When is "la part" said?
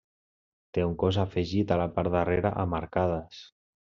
1.81-2.13